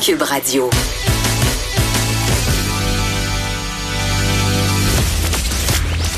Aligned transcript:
Cube. 0.00 0.22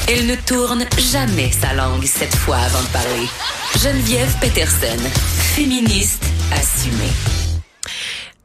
Elle 0.08 0.26
ne 0.26 0.34
tourne 0.36 0.84
jamais 0.98 1.50
sa 1.52 1.74
langue 1.74 2.04
cette 2.04 2.34
fois 2.34 2.56
avant 2.56 2.82
de 2.82 2.88
parler. 2.88 3.28
Geneviève 3.82 4.34
Peterson, 4.40 4.98
féministe 5.54 6.24
assumée. 6.52 7.47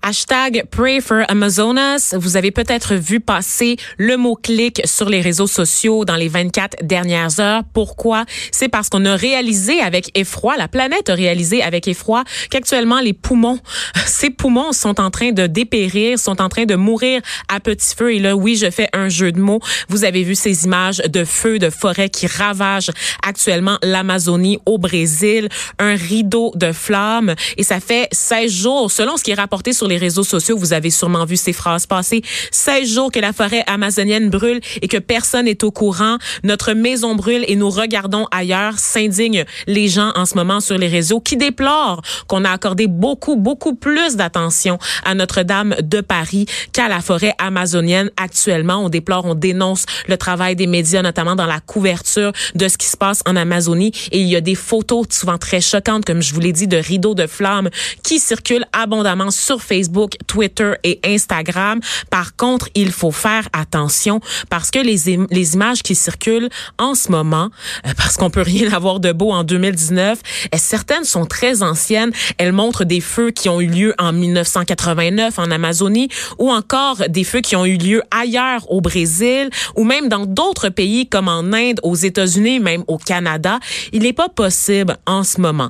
Hashtag 0.05 0.65
Pray 0.69 0.99
for 0.99 1.23
Amazonas. 1.29 2.13
Vous 2.17 2.35
avez 2.35 2.51
peut-être 2.51 2.95
vu 2.95 3.21
passer 3.21 3.77
le 3.97 4.17
mot-clic 4.17 4.81
sur 4.83 5.07
les 5.07 5.21
réseaux 5.21 5.47
sociaux 5.47 6.03
dans 6.03 6.17
les 6.17 6.27
24 6.27 6.85
dernières 6.85 7.39
heures. 7.39 7.63
Pourquoi? 7.73 8.25
C'est 8.51 8.67
parce 8.67 8.89
qu'on 8.89 9.05
a 9.05 9.15
réalisé 9.15 9.79
avec 9.79 10.11
effroi, 10.13 10.57
la 10.57 10.67
planète 10.67 11.09
a 11.09 11.13
réalisé 11.13 11.63
avec 11.63 11.87
effroi 11.87 12.25
qu'actuellement 12.49 12.99
les 12.99 13.13
poumons, 13.13 13.59
ces 14.05 14.29
poumons 14.29 14.73
sont 14.73 14.99
en 14.99 15.09
train 15.09 15.31
de 15.31 15.47
dépérir, 15.47 16.19
sont 16.19 16.41
en 16.41 16.49
train 16.49 16.65
de 16.65 16.75
mourir 16.75 17.21
à 17.47 17.61
petit 17.61 17.95
feu. 17.95 18.13
Et 18.13 18.19
là, 18.19 18.35
oui, 18.35 18.57
je 18.57 18.69
fais 18.69 18.89
un 18.91 19.07
jeu 19.07 19.31
de 19.31 19.39
mots. 19.39 19.61
Vous 19.87 20.03
avez 20.03 20.23
vu 20.23 20.35
ces 20.35 20.65
images 20.65 20.97
de 20.97 21.23
feux 21.23 21.59
de 21.59 21.69
forêt 21.69 22.09
qui 22.09 22.27
ravagent 22.27 22.91
actuellement 23.25 23.77
l'Amazonie 23.81 24.59
au 24.65 24.77
Brésil, 24.77 25.47
un 25.79 25.95
rideau 25.95 26.51
de 26.55 26.73
flammes. 26.73 27.35
Et 27.55 27.63
ça 27.63 27.79
fait 27.79 28.09
16 28.11 28.51
jours, 28.51 28.91
selon 28.91 29.15
ce 29.15 29.23
qui 29.23 29.31
est 29.31 29.35
rapporté 29.35 29.71
sur 29.71 29.87
les 29.87 29.92
les 29.93 29.99
réseaux 29.99 30.23
sociaux, 30.23 30.57
vous 30.57 30.73
avez 30.73 30.89
sûrement 30.89 31.23
vu 31.23 31.37
ces 31.37 31.53
phrases 31.53 31.85
passer. 31.85 32.23
16 32.51 32.91
jours 32.91 33.11
que 33.11 33.19
la 33.19 33.31
forêt 33.31 33.63
amazonienne 33.67 34.31
brûle 34.31 34.59
et 34.81 34.87
que 34.87 34.97
personne 34.97 35.45
n'est 35.45 35.63
au 35.63 35.69
courant. 35.69 36.17
Notre 36.43 36.73
maison 36.73 37.13
brûle 37.13 37.45
et 37.47 37.55
nous 37.55 37.69
regardons 37.69 38.25
ailleurs. 38.31 38.79
S'indignent 38.79 39.45
les 39.67 39.87
gens 39.87 40.11
en 40.15 40.25
ce 40.25 40.33
moment 40.33 40.61
sur 40.61 40.79
les 40.79 40.87
réseaux 40.87 41.19
qui 41.19 41.37
déplorent 41.37 42.01
qu'on 42.27 42.43
a 42.43 42.49
accordé 42.49 42.87
beaucoup, 42.87 43.35
beaucoup 43.35 43.75
plus 43.75 44.15
d'attention 44.15 44.79
à 45.05 45.13
Notre-Dame 45.13 45.75
de 45.81 46.01
Paris 46.01 46.47
qu'à 46.71 46.87
la 46.87 46.99
forêt 46.99 47.35
amazonienne. 47.37 48.09
Actuellement, 48.17 48.83
on 48.83 48.89
déplore, 48.89 49.25
on 49.25 49.35
dénonce 49.35 49.85
le 50.07 50.17
travail 50.17 50.55
des 50.55 50.67
médias, 50.67 51.03
notamment 51.03 51.35
dans 51.35 51.45
la 51.45 51.59
couverture 51.59 52.31
de 52.55 52.67
ce 52.67 52.79
qui 52.79 52.87
se 52.87 52.97
passe 52.97 53.21
en 53.27 53.35
Amazonie. 53.35 53.91
Et 54.11 54.21
il 54.21 54.27
y 54.27 54.35
a 54.35 54.41
des 54.41 54.55
photos 54.55 55.05
souvent 55.11 55.37
très 55.37 55.61
choquantes, 55.61 56.03
comme 56.03 56.23
je 56.23 56.33
vous 56.33 56.39
l'ai 56.39 56.51
dit, 56.51 56.67
de 56.67 56.77
rideaux 56.77 57.13
de 57.13 57.27
flammes 57.27 57.69
qui 58.01 58.19
circulent 58.19 58.65
abondamment 58.73 59.29
sur 59.29 59.61
Facebook 59.61 59.82
Facebook, 59.83 60.13
Twitter 60.27 60.73
et 60.83 60.99
Instagram. 61.05 61.81
Par 62.09 62.35
contre, 62.35 62.69
il 62.73 62.91
faut 62.91 63.11
faire 63.11 63.49
attention 63.51 64.21
parce 64.49 64.71
que 64.71 64.79
les, 64.79 65.09
images 65.53 65.83
qui 65.83 65.95
circulent 65.95 66.49
en 66.77 66.95
ce 66.95 67.11
moment, 67.11 67.49
euh, 67.85 67.91
parce 67.97 68.15
qu'on 68.15 68.29
peut 68.29 68.41
rien 68.41 68.71
avoir 68.71 68.99
de 68.99 69.11
beau 69.11 69.31
en 69.31 69.43
2019, 69.43 70.19
euh, 70.53 70.57
certaines 70.57 71.03
sont 71.03 71.25
très 71.25 71.63
anciennes. 71.63 72.11
Elles 72.37 72.53
montrent 72.53 72.85
des 72.85 73.01
feux 73.01 73.31
qui 73.31 73.49
ont 73.49 73.59
eu 73.59 73.67
lieu 73.67 73.93
en 73.99 74.13
1989 74.13 75.37
en 75.37 75.51
Amazonie 75.51 76.07
ou 76.39 76.49
encore 76.49 77.03
des 77.09 77.25
feux 77.25 77.41
qui 77.41 77.55
ont 77.55 77.65
eu 77.65 77.77
lieu 77.77 78.01
ailleurs 78.11 78.71
au 78.71 78.79
Brésil 78.79 79.49
ou 79.75 79.83
même 79.83 80.07
dans 80.07 80.25
d'autres 80.25 80.69
pays 80.69 81.07
comme 81.07 81.27
en 81.27 81.51
Inde, 81.51 81.79
aux 81.83 81.95
États-Unis, 81.95 82.59
même 82.59 82.83
au 82.87 82.97
Canada. 82.97 83.59
Il 83.91 84.03
n'est 84.03 84.13
pas 84.13 84.29
possible 84.29 84.97
en 85.05 85.23
ce 85.23 85.41
moment 85.41 85.69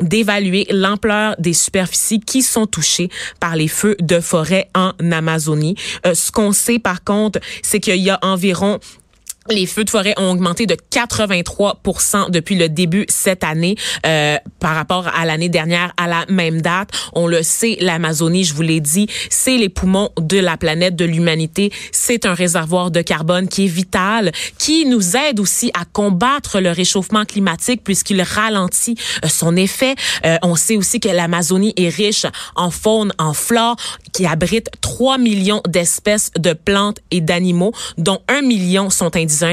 d'évaluer 0.00 0.66
l'ampleur 0.70 1.34
des 1.38 1.54
superficies 1.54 2.20
qui 2.20 2.42
sont 2.42 2.66
touchées 2.66 3.08
par 3.40 3.53
les 3.56 3.68
feux 3.68 3.96
de 4.00 4.20
forêt 4.20 4.70
en 4.74 4.92
Amazonie. 5.10 5.76
Euh, 6.06 6.14
ce 6.14 6.32
qu'on 6.32 6.52
sait 6.52 6.78
par 6.78 7.04
contre, 7.04 7.38
c'est 7.62 7.80
qu'il 7.80 7.96
y 7.96 8.10
a 8.10 8.18
environ 8.22 8.80
les 9.50 9.66
feux 9.66 9.84
de 9.84 9.90
forêt 9.90 10.14
ont 10.16 10.30
augmenté 10.30 10.66
de 10.66 10.76
83 10.90 11.82
depuis 12.30 12.56
le 12.56 12.68
début 12.68 13.04
cette 13.08 13.44
année 13.44 13.76
euh, 14.06 14.38
par 14.58 14.74
rapport 14.74 15.08
à 15.08 15.24
l'année 15.26 15.48
dernière 15.48 15.92
à 15.96 16.06
la 16.06 16.24
même 16.28 16.62
date. 16.62 16.90
On 17.12 17.26
le 17.26 17.42
sait, 17.42 17.76
l'Amazonie, 17.80 18.44
je 18.44 18.54
vous 18.54 18.62
l'ai 18.62 18.80
dit, 18.80 19.06
c'est 19.28 19.56
les 19.56 19.68
poumons 19.68 20.10
de 20.18 20.38
la 20.38 20.56
planète, 20.56 20.96
de 20.96 21.04
l'humanité. 21.04 21.70
C'est 21.92 22.26
un 22.26 22.34
réservoir 22.34 22.90
de 22.90 23.02
carbone 23.02 23.48
qui 23.48 23.64
est 23.64 23.68
vital, 23.68 24.32
qui 24.58 24.86
nous 24.86 25.16
aide 25.16 25.40
aussi 25.40 25.70
à 25.74 25.84
combattre 25.84 26.60
le 26.60 26.70
réchauffement 26.70 27.24
climatique 27.24 27.82
puisqu'il 27.84 28.22
ralentit 28.22 28.96
euh, 29.24 29.28
son 29.28 29.56
effet. 29.56 29.94
Euh, 30.24 30.36
on 30.42 30.56
sait 30.56 30.76
aussi 30.76 31.00
que 31.00 31.08
l'Amazonie 31.08 31.74
est 31.76 31.88
riche 31.88 32.26
en 32.56 32.70
faune, 32.70 33.12
en 33.18 33.34
flore, 33.34 33.76
qui 34.12 34.26
abrite 34.26 34.70
3 34.80 35.18
millions 35.18 35.60
d'espèces 35.68 36.30
de 36.38 36.52
plantes 36.52 36.98
et 37.10 37.20
d'animaux, 37.20 37.72
dont 37.98 38.20
1 38.28 38.42
million 38.42 38.88
sont 38.88 39.10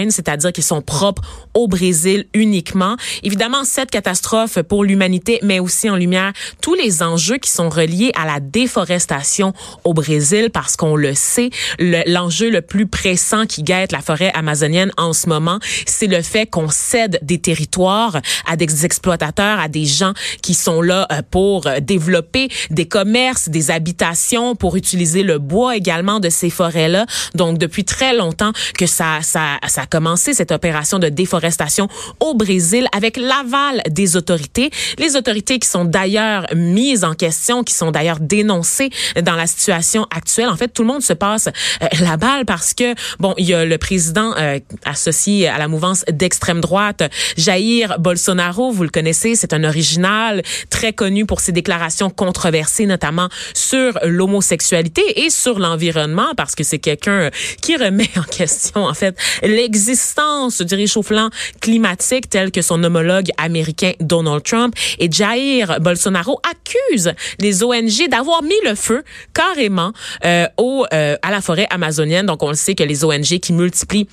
c'est-à-dire 0.09 0.51
qu'ils 0.51 0.63
sont 0.63 0.81
propres 0.81 1.21
au 1.53 1.67
Brésil 1.67 2.25
uniquement. 2.33 2.95
Évidemment, 3.23 3.63
cette 3.63 3.91
catastrophe 3.91 4.61
pour 4.61 4.83
l'humanité 4.83 5.39
met 5.43 5.59
aussi 5.59 5.89
en 5.89 5.95
lumière 5.95 6.33
tous 6.61 6.75
les 6.75 7.03
enjeux 7.03 7.37
qui 7.37 7.51
sont 7.51 7.69
reliés 7.69 8.11
à 8.15 8.25
la 8.25 8.39
déforestation 8.39 9.53
au 9.83 9.93
Brésil 9.93 10.49
parce 10.53 10.75
qu'on 10.75 10.95
le 10.95 11.13
sait, 11.13 11.49
l'enjeu 11.79 12.49
le, 12.49 12.61
plus 12.61 12.87
pressant 12.87 13.45
qui 13.45 13.63
guette 13.63 13.91
la 13.91 14.01
forêt 14.01 14.31
amazonienne 14.33 14.91
en 14.97 15.13
ce 15.13 15.27
moment, 15.27 15.59
c'est 15.85 16.07
le 16.07 16.21
fait 16.21 16.45
qu'on 16.45 16.69
cède 16.69 17.19
des 17.21 17.39
territoires 17.39 18.21
à 18.45 18.55
des 18.55 18.85
exploitateurs, 18.85 19.59
à 19.59 19.67
des 19.67 19.85
gens 19.85 20.13
qui 20.41 20.53
sont 20.53 20.81
là 20.81 21.07
euh, 21.11 21.21
pour 21.29 21.67
euh, 21.67 21.79
développer 21.79 22.49
des 22.69 22.87
commerces, 22.87 23.49
des 23.49 23.71
habitations, 23.71 24.55
pour 24.55 24.75
utiliser 24.75 25.23
le 25.23 25.39
bois 25.39 25.75
également 25.75 26.19
de 26.19 26.29
ces 26.29 26.49
forêts-là. 26.49 27.05
Donc, 27.35 27.57
depuis 27.57 27.83
très 27.83 28.15
longtemps 28.15 28.51
que 28.77 28.85
ça, 28.85 29.19
ça, 29.21 29.57
ça 29.71 29.83
a 29.83 29.85
commencé 29.85 30.33
cette 30.33 30.51
opération 30.51 30.99
de 30.99 31.09
déforestation 31.09 31.87
au 32.19 32.33
Brésil 32.33 32.87
avec 32.95 33.17
l'aval 33.17 33.81
des 33.89 34.17
autorités. 34.17 34.69
Les 34.99 35.15
autorités 35.15 35.59
qui 35.59 35.67
sont 35.67 35.85
d'ailleurs 35.85 36.45
mises 36.53 37.03
en 37.03 37.13
question, 37.13 37.63
qui 37.63 37.73
sont 37.73 37.91
d'ailleurs 37.91 38.19
dénoncées 38.19 38.89
dans 39.23 39.35
la 39.35 39.47
situation 39.47 40.05
actuelle. 40.15 40.49
En 40.49 40.57
fait, 40.57 40.67
tout 40.67 40.81
le 40.81 40.89
monde 40.89 41.01
se 41.01 41.13
passe 41.13 41.47
euh, 41.47 41.87
la 42.01 42.17
balle 42.17 42.45
parce 42.45 42.73
que, 42.73 42.93
bon, 43.19 43.33
il 43.37 43.45
y 43.45 43.53
a 43.53 43.65
le 43.65 43.77
président 43.77 44.33
euh, 44.37 44.59
associé 44.85 45.47
à 45.47 45.57
la 45.57 45.67
mouvance 45.67 46.03
d'extrême 46.11 46.59
droite, 46.59 47.03
Jair 47.37 47.97
Bolsonaro, 47.99 48.71
vous 48.71 48.83
le 48.83 48.89
connaissez, 48.89 49.35
c'est 49.35 49.53
un 49.53 49.63
original 49.63 50.41
très 50.69 50.91
connu 50.91 51.25
pour 51.25 51.39
ses 51.39 51.53
déclarations 51.53 52.09
controversées, 52.09 52.85
notamment 52.85 53.29
sur 53.53 53.97
l'homosexualité 54.03 55.23
et 55.23 55.29
sur 55.29 55.59
l'environnement, 55.59 56.33
parce 56.35 56.55
que 56.55 56.63
c'est 56.63 56.79
quelqu'un 56.79 57.29
qui 57.61 57.77
remet 57.77 58.09
en 58.17 58.23
question, 58.23 58.83
en 58.83 58.93
fait, 58.93 59.15
l'existence 59.61 60.61
du 60.61 60.73
réchauffement 60.73 61.29
climatique 61.61 62.29
tel 62.29 62.51
que 62.51 62.63
son 62.63 62.83
homologue 62.83 63.29
américain 63.37 63.91
Donald 63.99 64.43
Trump. 64.43 64.73
Et 64.97 65.11
Jair 65.11 65.79
Bolsonaro 65.79 66.39
accuse 66.49 67.13
les 67.39 67.63
ONG 67.63 68.09
d'avoir 68.09 68.41
mis 68.41 68.59
le 68.65 68.73
feu 68.73 69.03
carrément 69.33 69.91
euh, 70.25 70.47
au, 70.57 70.85
euh, 70.93 71.15
à 71.21 71.29
la 71.29 71.41
forêt 71.41 71.67
amazonienne. 71.69 72.25
Donc 72.25 72.41
on 72.41 72.49
le 72.49 72.55
sait 72.55 72.73
que 72.73 72.83
les 72.83 73.03
ONG 73.03 73.39
qui 73.39 73.53
multiplient 73.53 74.07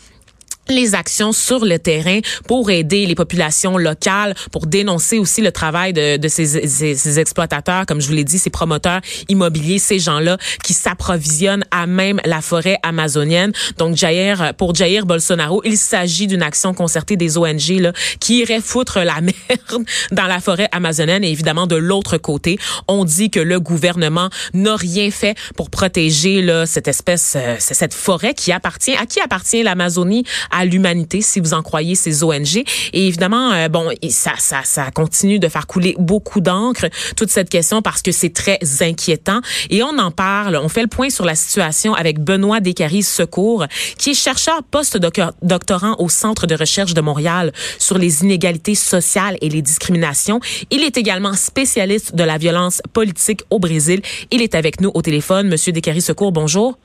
les 0.70 0.94
actions 0.94 1.32
sur 1.32 1.64
le 1.64 1.78
terrain 1.78 2.20
pour 2.46 2.70
aider 2.70 3.06
les 3.06 3.14
populations 3.14 3.78
locales, 3.78 4.34
pour 4.52 4.66
dénoncer 4.66 5.18
aussi 5.18 5.40
le 5.40 5.52
travail 5.52 5.92
de, 5.92 6.16
de 6.16 6.28
ces, 6.28 6.66
ces, 6.66 7.18
exploitateurs, 7.18 7.86
comme 7.86 8.00
je 8.00 8.06
vous 8.06 8.14
l'ai 8.14 8.24
dit, 8.24 8.38
ces 8.38 8.50
promoteurs 8.50 9.00
immobiliers, 9.28 9.78
ces 9.78 9.98
gens-là 9.98 10.38
qui 10.64 10.74
s'approvisionnent 10.74 11.64
à 11.70 11.86
même 11.86 12.20
la 12.24 12.40
forêt 12.40 12.78
amazonienne. 12.82 13.52
Donc, 13.78 13.96
Jair, 13.96 14.54
pour 14.56 14.74
Jair 14.74 15.06
Bolsonaro, 15.06 15.62
il 15.64 15.76
s'agit 15.76 16.26
d'une 16.26 16.42
action 16.42 16.74
concertée 16.74 17.16
des 17.16 17.38
ONG 17.38 17.80
là, 17.80 17.92
qui 18.20 18.40
irait 18.40 18.60
foutre 18.60 18.98
la 18.98 19.20
merde 19.20 19.84
dans 20.12 20.26
la 20.26 20.40
forêt 20.40 20.68
amazonienne. 20.72 21.24
Et 21.24 21.30
évidemment, 21.30 21.66
de 21.66 21.76
l'autre 21.76 22.18
côté, 22.18 22.58
on 22.86 23.04
dit 23.04 23.30
que 23.30 23.40
le 23.40 23.60
gouvernement 23.60 24.30
n'a 24.54 24.76
rien 24.76 25.10
fait 25.10 25.36
pour 25.56 25.70
protéger 25.70 26.42
là, 26.42 26.66
cette 26.66 26.88
espèce, 26.88 27.34
euh, 27.36 27.56
cette 27.58 27.94
forêt 27.94 28.34
qui 28.34 28.52
appartient, 28.52 28.96
à 28.96 29.06
qui 29.06 29.20
appartient 29.20 29.62
l'Amazonie, 29.62 30.24
l'humanité, 30.64 31.20
si 31.20 31.40
vous 31.40 31.54
en 31.54 31.62
croyez 31.62 31.94
ces 31.94 32.22
ONG. 32.22 32.64
Et 32.92 33.06
évidemment, 33.06 33.52
euh, 33.52 33.68
bon, 33.68 33.90
ça, 34.08 34.32
ça, 34.38 34.60
ça 34.64 34.90
continue 34.90 35.38
de 35.38 35.48
faire 35.48 35.66
couler 35.66 35.94
beaucoup 35.98 36.40
d'encre, 36.40 36.86
toute 37.16 37.30
cette 37.30 37.48
question, 37.48 37.82
parce 37.82 38.02
que 38.02 38.12
c'est 38.12 38.32
très 38.32 38.58
inquiétant. 38.80 39.40
Et 39.70 39.82
on 39.82 39.98
en 39.98 40.10
parle, 40.10 40.56
on 40.56 40.68
fait 40.68 40.82
le 40.82 40.88
point 40.88 41.10
sur 41.10 41.24
la 41.24 41.34
situation 41.34 41.94
avec 41.94 42.20
Benoît 42.20 42.60
Descaries 42.60 43.02
Secours, 43.02 43.66
qui 43.98 44.10
est 44.10 44.14
chercheur 44.14 44.62
post-doctorant 44.62 45.96
au 45.98 46.08
Centre 46.08 46.46
de 46.46 46.54
recherche 46.54 46.94
de 46.94 47.00
Montréal 47.00 47.52
sur 47.78 47.98
les 47.98 48.22
inégalités 48.22 48.74
sociales 48.74 49.36
et 49.40 49.48
les 49.48 49.62
discriminations. 49.62 50.40
Il 50.70 50.82
est 50.82 50.96
également 50.96 51.34
spécialiste 51.34 52.14
de 52.14 52.24
la 52.24 52.38
violence 52.38 52.82
politique 52.92 53.42
au 53.50 53.58
Brésil. 53.58 54.02
Il 54.30 54.42
est 54.42 54.54
avec 54.54 54.80
nous 54.80 54.90
au 54.94 55.02
téléphone. 55.02 55.48
Monsieur 55.48 55.72
Descaries 55.72 56.02
Secours, 56.02 56.32
bonjour. 56.32 56.78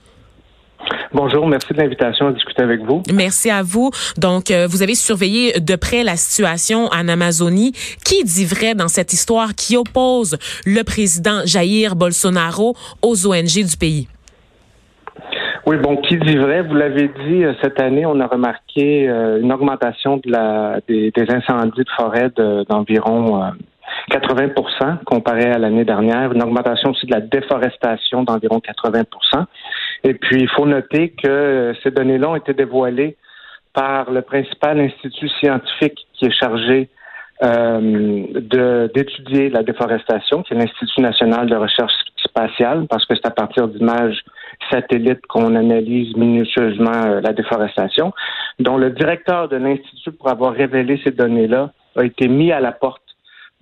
Bonjour, 1.13 1.45
merci 1.45 1.73
de 1.73 1.77
l'invitation 1.77 2.27
à 2.27 2.31
discuter 2.31 2.63
avec 2.63 2.81
vous. 2.81 3.03
Merci 3.13 3.51
à 3.51 3.61
vous. 3.61 3.91
Donc, 4.17 4.49
euh, 4.49 4.65
vous 4.67 4.81
avez 4.81 4.95
surveillé 4.95 5.59
de 5.59 5.75
près 5.75 6.03
la 6.03 6.15
situation 6.15 6.87
en 6.87 7.07
Amazonie. 7.07 7.71
Qui 8.03 8.23
dit 8.23 8.45
vrai 8.45 8.73
dans 8.73 8.87
cette 8.87 9.13
histoire 9.13 9.53
qui 9.53 9.77
oppose 9.77 10.39
le 10.65 10.81
président 10.83 11.41
Jair 11.45 11.95
Bolsonaro 11.95 12.75
aux 13.03 13.27
ONG 13.27 13.63
du 13.63 13.77
pays? 13.79 14.07
Oui, 15.67 15.77
bon, 15.77 15.97
qui 15.97 16.17
dit 16.17 16.35
vrai? 16.35 16.63
Vous 16.63 16.73
l'avez 16.73 17.07
dit, 17.27 17.43
euh, 17.43 17.53
cette 17.61 17.79
année, 17.79 18.07
on 18.07 18.19
a 18.19 18.25
remarqué 18.25 19.07
euh, 19.07 19.39
une 19.39 19.53
augmentation 19.53 20.17
de 20.17 20.31
la, 20.31 20.79
des, 20.87 21.13
incendies 21.29 21.83
de 21.83 21.89
forêt 21.95 22.31
d'environ 22.67 23.53
80% 24.11 25.03
comparé 25.05 25.45
à 25.45 25.59
l'année 25.59 25.85
dernière, 25.85 26.33
une 26.33 26.41
augmentation 26.41 26.89
aussi 26.89 27.05
de 27.05 27.11
la 27.11 27.21
déforestation 27.21 28.23
d'environ 28.23 28.59
80 28.59 29.03
Et 30.03 30.13
puis, 30.13 30.41
il 30.41 30.49
faut 30.49 30.65
noter 30.65 31.11
que 31.11 31.73
ces 31.81 31.91
données-là 31.91 32.29
ont 32.29 32.35
été 32.35 32.53
dévoilées 32.53 33.15
par 33.73 34.11
le 34.11 34.21
principal 34.21 34.79
institut 34.79 35.29
scientifique 35.29 36.07
qui 36.13 36.25
est 36.25 36.39
chargé 36.39 36.89
euh, 37.41 38.89
d'étudier 38.93 39.49
la 39.49 39.63
déforestation, 39.63 40.43
qui 40.43 40.53
est 40.53 40.57
l'Institut 40.57 41.01
national 41.01 41.49
de 41.49 41.55
recherche 41.55 41.93
spatiale, 42.17 42.85
parce 42.89 43.05
que 43.05 43.15
c'est 43.15 43.25
à 43.25 43.31
partir 43.31 43.67
d'images 43.67 44.23
satellites 44.71 45.25
qu'on 45.27 45.55
analyse 45.55 46.15
minutieusement 46.15 47.05
euh, 47.05 47.21
la 47.21 47.33
déforestation, 47.33 48.13
dont 48.59 48.77
le 48.77 48.91
directeur 48.91 49.49
de 49.49 49.57
l'Institut, 49.57 50.11
pour 50.11 50.29
avoir 50.29 50.53
révélé 50.53 51.01
ces 51.03 51.11
données-là, 51.11 51.71
a 51.95 52.03
été 52.05 52.27
mis 52.27 52.51
à 52.51 52.59
la 52.59 52.71
porte 52.71 53.01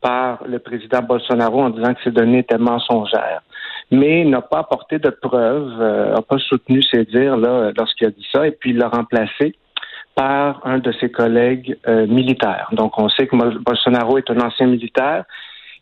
par 0.02 0.44
le 0.46 0.60
président 0.60 1.02
Bolsonaro 1.02 1.62
en 1.62 1.70
disant 1.70 1.94
que 1.94 2.02
ces 2.04 2.12
données 2.12 2.40
étaient 2.40 2.58
mensongères, 2.58 3.42
mais 3.92 4.24
n'a 4.24 4.42
pas 4.42 4.60
apporté 4.60 5.00
de 5.00 5.10
preuves, 5.10 5.78
n'a 5.78 5.84
euh, 5.84 6.22
pas 6.28 6.38
soutenu 6.38 6.82
ses 6.82 7.06
dires 7.06 7.38
là 7.38 7.72
lorsqu'il 7.78 8.08
a 8.08 8.12
dit 8.12 8.26
ça, 8.32 8.48
et 8.48 8.52
puis 8.52 8.72
il 8.72 8.78
l'a 8.78 8.88
remplacé 8.88 9.56
par 10.16 10.62
un 10.66 10.80
de 10.80 10.92
ses 11.00 11.10
collègues 11.10 11.78
euh, 11.88 12.06
militaires. 12.08 12.70
Donc, 12.74 12.98
on 12.98 13.10
sait 13.10 13.28
que 13.28 13.36
Bolsonaro 13.60 14.18
est 14.18 14.30
un 14.30 14.40
ancien 14.40 14.68
militaire. 14.68 15.24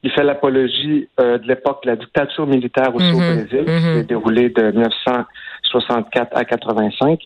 Il 0.03 0.11
fait 0.11 0.23
l'apologie 0.23 1.09
euh, 1.19 1.38
de 1.38 1.47
l'époque 1.47 1.83
de 1.83 1.89
la 1.89 1.95
dictature 1.95 2.45
militaire 2.47 2.94
aussi 2.94 3.11
au 3.11 3.19
mhm. 3.19 3.45
Brésil, 3.45 3.65
qui 3.65 3.81
s'est 3.81 3.95
mhm. 3.95 4.03
déroulée 4.03 4.50
de 4.50 4.71
1964 4.71 6.38
à 6.38 6.45
85. 6.45 7.19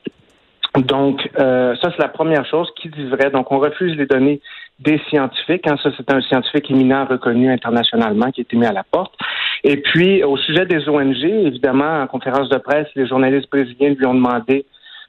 Donc, 0.79 1.29
euh, 1.39 1.75
ça, 1.81 1.91
c'est 1.91 2.01
la 2.01 2.09
première 2.09 2.45
chose 2.47 2.67
qui 2.81 2.89
dit 2.89 3.05
vrai. 3.05 3.29
Donc, 3.29 3.51
on 3.51 3.59
refuse 3.59 3.95
les 3.95 4.07
données 4.07 4.41
des 4.79 4.99
scientifiques. 5.09 5.67
Hein. 5.67 5.75
Ça, 5.83 5.91
c'est 5.95 6.11
un 6.11 6.21
scientifique 6.21 6.71
éminent 6.71 7.05
reconnu 7.05 7.51
internationalement 7.51 8.31
qui 8.31 8.41
a 8.41 8.43
été 8.43 8.57
mis 8.57 8.65
à 8.65 8.71
la 8.71 8.83
porte. 8.83 9.13
Et 9.63 9.77
puis, 9.77 10.23
au 10.23 10.37
sujet 10.37 10.65
des 10.65 10.87
ONG, 10.89 11.23
évidemment, 11.23 12.01
en 12.01 12.07
conférence 12.07 12.49
de 12.49 12.57
presse, 12.57 12.87
les 12.95 13.07
journalistes 13.07 13.49
brésiliens 13.49 13.93
lui 13.97 14.05
ont 14.05 14.13
demandé 14.13 14.65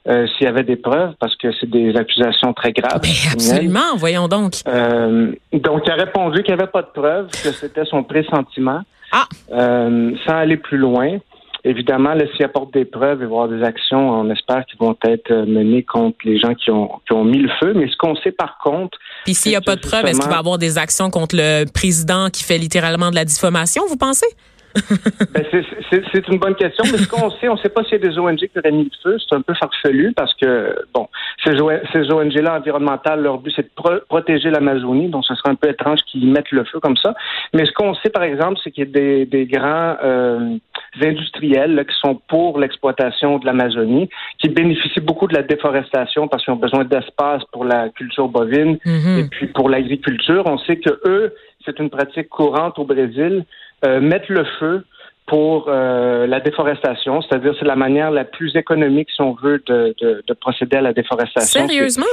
euh, 0.06 0.26
s'il 0.28 0.44
y 0.44 0.48
avait 0.48 0.62
des 0.62 0.76
preuves, 0.76 1.14
parce 1.18 1.34
que 1.36 1.48
c'est 1.58 1.68
des 1.68 1.96
accusations 1.96 2.52
très 2.52 2.72
graves. 2.72 3.02
absolument, 3.32 3.96
voyons 3.96 4.28
donc. 4.28 4.52
Euh, 4.68 5.32
donc, 5.52 5.82
il 5.86 5.90
a 5.90 5.96
répondu 5.96 6.42
qu'il 6.42 6.54
n'y 6.54 6.60
avait 6.60 6.70
pas 6.70 6.82
de 6.82 6.90
preuves, 6.94 7.28
que 7.30 7.50
c'était 7.50 7.84
son 7.84 8.04
pressentiment. 8.04 8.80
Ah. 9.10 9.24
Euh, 9.52 10.12
sans 10.26 10.36
aller 10.36 10.56
plus 10.56 10.78
loin. 10.78 11.18
Évidemment, 11.66 12.14
s'il 12.36 12.44
apporte 12.44 12.74
des 12.74 12.84
preuves 12.84 13.22
et 13.22 13.26
voir 13.26 13.48
des 13.48 13.62
actions, 13.62 14.10
on 14.10 14.30
espère 14.30 14.66
qu'ils 14.66 14.78
vont 14.78 14.96
être 15.02 15.32
menées 15.46 15.82
contre 15.82 16.18
les 16.24 16.38
gens 16.38 16.54
qui 16.54 16.70
ont, 16.70 16.90
qui 17.06 17.14
ont 17.14 17.24
mis 17.24 17.38
le 17.38 17.48
feu. 17.58 17.72
Mais 17.74 17.88
ce 17.88 17.96
qu'on 17.96 18.14
sait 18.16 18.32
par 18.32 18.58
contre... 18.62 18.98
Puis 19.24 19.32
s'il 19.34 19.50
n'y 19.52 19.56
a 19.56 19.62
pas 19.62 19.76
de 19.76 19.80
preuves, 19.80 20.04
est-ce 20.04 20.20
qu'il 20.20 20.28
va 20.28 20.36
y 20.36 20.38
avoir 20.38 20.58
des 20.58 20.76
actions 20.76 21.08
contre 21.08 21.36
le 21.36 21.64
président 21.64 22.28
qui 22.28 22.44
fait 22.44 22.58
littéralement 22.58 23.10
de 23.10 23.14
la 23.14 23.24
diffamation, 23.24 23.82
vous 23.88 23.96
pensez? 23.96 24.26
ben 25.34 25.44
c'est 26.12 26.28
une 26.28 26.38
bonne 26.38 26.56
question, 26.56 26.84
mais 26.90 26.98
ce 26.98 27.08
qu'on 27.08 27.30
sait, 27.30 27.48
on 27.48 27.54
ne 27.54 27.58
sait 27.58 27.68
pas 27.68 27.82
s'il 27.84 27.92
y 27.92 28.06
a 28.06 28.08
des 28.08 28.18
ONG 28.18 28.38
qui 28.38 28.58
auraient 28.58 28.72
mis 28.72 28.84
le 28.84 28.90
feu. 29.02 29.16
C'est 29.18 29.36
un 29.36 29.40
peu 29.40 29.54
farfelu 29.54 30.12
parce 30.14 30.34
que, 30.34 30.76
bon, 30.92 31.08
ces, 31.44 31.52
ces 31.92 32.12
ONG-là 32.12 32.58
environnementales, 32.58 33.22
leur 33.22 33.38
but, 33.38 33.52
c'est 33.54 33.62
de 33.62 33.98
protéger 34.08 34.50
l'Amazonie, 34.50 35.08
donc 35.08 35.24
ce 35.24 35.34
serait 35.34 35.50
un 35.50 35.54
peu 35.54 35.68
étrange 35.68 36.00
qu'ils 36.06 36.30
mettent 36.30 36.50
le 36.50 36.64
feu 36.64 36.80
comme 36.80 36.96
ça. 36.96 37.14
Mais 37.52 37.66
ce 37.66 37.72
qu'on 37.72 37.94
sait, 37.94 38.10
par 38.10 38.24
exemple, 38.24 38.58
c'est 38.62 38.70
qu'il 38.70 38.84
y 38.84 38.88
a 38.88 38.90
des, 38.90 39.26
des 39.26 39.46
grands 39.46 39.96
euh, 40.02 40.56
industriels 41.02 41.84
qui 41.88 41.96
sont 42.00 42.20
pour 42.28 42.58
l'exploitation 42.58 43.38
de 43.38 43.46
l'Amazonie, 43.46 44.08
qui 44.38 44.48
bénéficient 44.48 45.00
beaucoup 45.00 45.26
de 45.26 45.34
la 45.34 45.42
déforestation 45.42 46.28
parce 46.28 46.44
qu'ils 46.44 46.54
ont 46.54 46.58
besoin 46.58 46.84
d'espace 46.84 47.42
pour 47.52 47.64
la 47.64 47.88
culture 47.90 48.28
bovine 48.28 48.78
mm-hmm. 48.84 49.18
et 49.20 49.28
puis 49.28 49.46
pour 49.48 49.68
l'agriculture. 49.68 50.44
On 50.46 50.58
sait 50.58 50.76
que 50.76 51.00
eux, 51.04 51.34
c'est 51.64 51.78
une 51.78 51.90
pratique 51.90 52.28
courante 52.28 52.78
au 52.78 52.84
Brésil. 52.84 53.44
Euh, 53.84 54.00
mettre 54.00 54.32
le 54.32 54.44
feu 54.58 54.84
pour 55.26 55.66
euh, 55.68 56.26
la 56.26 56.40
déforestation, 56.40 57.22
c'est-à-dire 57.22 57.54
c'est 57.58 57.64
la 57.66 57.76
manière 57.76 58.10
la 58.10 58.24
plus 58.24 58.54
économique, 58.56 59.08
si 59.14 59.22
on 59.22 59.32
veut, 59.32 59.62
de, 59.66 59.94
de, 60.00 60.34
procéder 60.34 60.76
à 60.76 60.82
la 60.82 60.92
déforestation. 60.92 61.66
Sérieusement? 61.66 62.04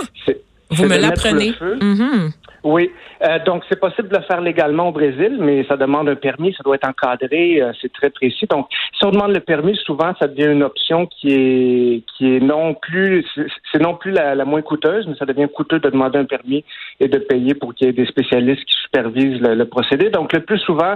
Vous 0.69 0.85
me 0.85 0.97
l'apprenez. 0.97 1.51
Mm-hmm. 1.51 2.31
Oui, 2.63 2.91
euh, 3.23 3.39
donc 3.43 3.63
c'est 3.67 3.79
possible 3.79 4.07
de 4.09 4.17
le 4.17 4.23
faire 4.23 4.39
légalement 4.39 4.89
au 4.89 4.91
Brésil, 4.91 5.37
mais 5.39 5.65
ça 5.67 5.77
demande 5.77 6.07
un 6.09 6.15
permis, 6.15 6.53
ça 6.53 6.61
doit 6.63 6.75
être 6.75 6.87
encadré, 6.87 7.59
euh, 7.59 7.71
c'est 7.81 7.91
très 7.91 8.11
précis. 8.11 8.45
Donc, 8.47 8.67
si 8.97 9.03
on 9.03 9.09
demande 9.09 9.33
le 9.33 9.39
permis, 9.39 9.75
souvent 9.77 10.13
ça 10.19 10.27
devient 10.27 10.51
une 10.51 10.61
option 10.61 11.07
qui 11.07 11.33
est 11.33 12.03
qui 12.15 12.35
est 12.35 12.39
non 12.39 12.75
plus 12.75 13.25
c'est 13.71 13.81
non 13.81 13.95
plus 13.95 14.11
la, 14.11 14.45
moins 14.45 14.61
coûteuse, 14.61 15.07
mais 15.07 15.15
ça 15.15 15.25
devient 15.25 15.47
coûteux 15.51 15.79
de 15.79 15.89
demander 15.89 16.19
un 16.19 16.25
permis 16.25 16.63
et 16.99 17.07
de 17.07 17.17
payer 17.17 17.55
pour 17.55 17.73
qu'il 17.73 17.87
y 17.87 17.89
ait 17.89 17.93
des 17.93 18.05
spécialistes 18.05 18.63
qui 18.65 18.75
supervisent 18.83 19.41
le, 19.41 19.65
procédé. 19.65 20.09
Donc, 20.09 20.31
le 20.31 20.41
plus 20.41 20.59
souvent, 20.59 20.95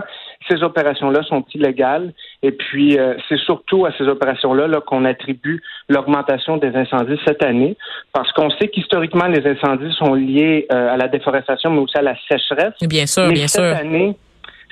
ces 0.49 0.63
opérations-là 0.63 1.23
sont 1.23 1.43
illégales, 1.53 2.13
et 2.43 2.51
puis 2.51 2.97
euh, 2.97 3.15
c'est 3.27 3.39
surtout 3.39 3.85
à 3.85 3.91
ces 3.97 4.07
opérations-là 4.07 4.67
-là, 4.67 4.81
qu'on 4.81 5.05
attribue 5.05 5.61
l'augmentation 5.89 6.57
des 6.57 6.75
incendies 6.75 7.19
cette 7.25 7.43
année, 7.43 7.77
parce 8.13 8.31
qu'on 8.33 8.49
sait 8.51 8.67
qu'historiquement 8.67 9.27
les 9.27 9.45
incendies 9.47 9.93
sont 9.93 10.13
liés 10.13 10.67
à 10.69 10.97
la 10.97 11.07
déforestation 11.07 11.69
mais 11.71 11.81
aussi 11.81 11.97
à 11.97 12.01
la 12.01 12.15
sécheresse. 12.29 12.73
Bien 12.81 13.05
sûr, 13.05 13.27
bien 13.29 13.47
cette 13.47 13.61
sûr. 13.61 13.77
Année, 13.77 14.15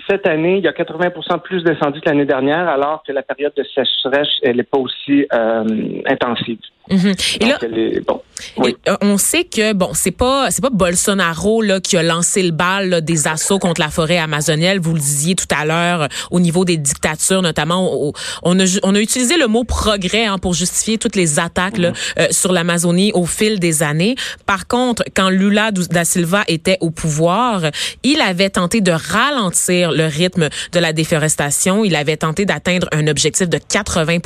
cette 0.09 0.27
année, 0.27 0.57
il 0.57 0.63
y 0.63 0.67
a 0.67 0.71
80% 0.71 1.39
plus 1.41 1.63
d'incendies 1.63 2.01
que 2.01 2.09
l'année 2.09 2.25
dernière, 2.25 2.67
alors 2.67 3.03
que 3.07 3.11
la 3.11 3.23
période 3.23 3.53
de 3.55 3.63
sécheresse, 3.63 4.27
elle 4.41 4.57
n'est 4.57 4.63
pas 4.63 4.77
aussi 4.77 5.25
euh, 5.33 5.63
intensive. 6.07 6.59
Mhm. 6.89 7.13
Et 7.39 7.45
là, 7.45 7.59
euh, 7.61 8.97
on 9.01 9.17
sait 9.17 9.45
que 9.45 9.73
bon, 9.73 9.91
c'est 9.93 10.11
pas 10.11 10.51
c'est 10.51 10.61
pas 10.61 10.69
Bolsonaro 10.69 11.61
là 11.61 11.79
qui 11.79 11.95
a 11.95 12.03
lancé 12.03 12.43
le 12.43 12.51
bal 12.51 13.01
des 13.01 13.27
assauts 13.27 13.59
contre 13.59 13.79
la 13.79 13.89
forêt 13.89 14.17
amazonienne. 14.17 14.79
Vous 14.79 14.93
le 14.93 14.99
disiez 14.99 15.35
tout 15.35 15.47
à 15.55 15.65
l'heure 15.65 16.03
euh, 16.03 16.07
au 16.31 16.39
niveau 16.39 16.65
des 16.65 16.77
dictatures, 16.77 17.41
notamment. 17.41 18.11
on 18.43 18.59
a 18.59 18.79
on 18.83 18.95
a 18.95 18.99
utilisé 18.99 19.37
le 19.37 19.47
mot 19.47 19.63
progrès 19.63 20.25
hein, 20.25 20.37
pour 20.37 20.53
justifier 20.53 20.97
toutes 20.97 21.15
les 21.15 21.39
attaques 21.39 21.77
là, 21.77 21.91
mhm. 21.91 22.31
sur 22.31 22.51
l'Amazonie 22.51 23.11
au 23.13 23.25
fil 23.25 23.59
des 23.59 23.81
années. 23.81 24.15
Par 24.45 24.67
contre, 24.67 25.03
quand 25.15 25.29
Lula 25.29 25.71
da 25.71 26.05
Silva 26.05 26.43
était 26.47 26.77
au 26.81 26.89
pouvoir, 26.89 27.61
il 28.03 28.19
avait 28.19 28.49
tenté 28.49 28.81
de 28.81 28.91
ralentir 28.91 29.91
le 29.91 30.05
rythme 30.05 30.49
de 30.71 30.79
la 30.79 30.91
déforestation. 30.91 31.85
Il 31.85 31.95
avait 31.95 32.17
tenté 32.17 32.45
d'atteindre 32.45 32.87
un 32.91 33.07
objectif 33.07 33.47
de 33.47 33.57
80 33.57 34.19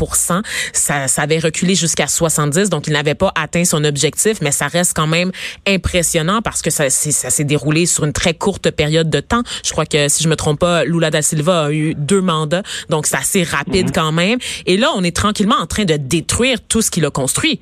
ça, 0.74 1.08
ça 1.08 1.22
avait 1.22 1.40
reculé 1.40 1.76
jusqu'à 1.76 2.08
70 2.52 2.70
donc 2.70 2.88
il 2.88 2.94
n'avait 2.94 3.16
pas 3.16 3.32
atteint 3.36 3.66
son 3.66 3.84
objectif, 3.84 4.40
mais 4.42 4.52
ça 4.52 4.68
reste 4.68 4.94
quand 4.96 5.08
même 5.08 5.32
impressionnant 5.68 6.42
parce 6.42 6.62
que 6.62 6.70
ça, 6.70 6.90
ça 6.90 7.30
s'est 7.30 7.44
déroulé 7.44 7.86
sur 7.86 8.06
une 8.06 8.14
très 8.14 8.34
courte 8.34 8.72
période 8.72 9.10
de 9.10 9.20
temps. 9.20 9.44
Je 9.64 9.72
crois 9.72 9.86
que, 9.86 10.08
si 10.10 10.24
je 10.24 10.30
me 10.30 10.36
trompe 10.36 10.60
pas, 10.60 10.84
Lula 10.86 11.12
da 11.12 11.22
Silva 11.22 11.66
a 11.66 11.72
eu 11.72 11.96
deux 11.96 12.22
mandats, 12.22 12.64
donc 12.90 13.06
c'est 13.08 13.18
assez 13.18 13.44
rapide 13.44 13.88
mhm. 13.88 13.92
quand 13.94 14.12
même. 14.12 14.40
Et 14.66 14.78
là, 14.78 14.90
on 14.96 15.04
est 15.04 15.16
tranquillement 15.16 15.58
en 15.58 15.68
train 15.68 15.86
de 15.86 15.96
détruire 15.96 16.60
tout 16.68 16.82
ce 16.82 16.92
qu'il 16.92 17.06
a 17.06 17.10
construit, 17.10 17.60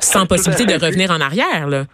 sans 0.00 0.26
possibilité 0.26 0.66
de 0.66 0.84
revenir 0.84 1.10
en 1.10 1.20
arrière. 1.20 1.66
Là. 1.68 1.86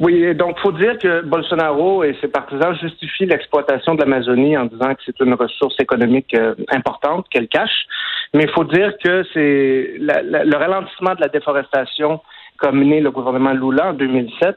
Oui, 0.00 0.34
donc 0.34 0.58
faut 0.60 0.72
dire 0.72 0.96
que 0.98 1.20
Bolsonaro 1.20 2.04
et 2.04 2.16
ses 2.22 2.28
partisans 2.28 2.74
justifient 2.74 3.26
l'exploitation 3.26 3.94
de 3.94 4.00
l'Amazonie 4.00 4.56
en 4.56 4.64
disant 4.64 4.94
que 4.94 5.02
c'est 5.04 5.20
une 5.20 5.34
ressource 5.34 5.78
économique 5.78 6.32
euh, 6.34 6.54
importante 6.70 7.26
qu'elle 7.30 7.48
cache. 7.48 7.84
Mais 8.32 8.44
il 8.44 8.50
faut 8.50 8.64
dire 8.64 8.94
que 9.04 9.24
c'est 9.34 9.96
le 9.98 10.56
ralentissement 10.56 11.14
de 11.14 11.20
la 11.20 11.28
déforestation 11.28 12.20
qu'a 12.58 12.72
mené 12.72 13.00
le 13.00 13.10
gouvernement 13.10 13.52
Lula 13.52 13.90
en 13.90 13.92
2007 13.92 14.56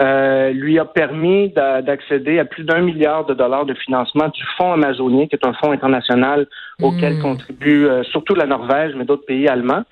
euh, 0.00 0.52
lui 0.52 0.78
a 0.78 0.86
permis 0.86 1.50
d'accéder 1.50 2.38
à 2.38 2.46
plus 2.46 2.64
d'un 2.64 2.80
milliard 2.80 3.26
de 3.26 3.34
dollars 3.34 3.66
de 3.66 3.74
financement 3.74 4.28
du 4.28 4.42
Fonds 4.56 4.72
amazonien, 4.72 5.26
qui 5.26 5.36
est 5.36 5.46
un 5.46 5.52
fonds 5.52 5.70
international 5.70 6.46
auquel 6.80 7.18
mmh. 7.18 7.22
contribue 7.22 7.86
euh, 7.86 8.02
surtout 8.04 8.34
la 8.34 8.46
Norvège, 8.46 8.94
mais 8.96 9.04
d'autres 9.04 9.26
pays 9.26 9.48
allemands. 9.48 9.84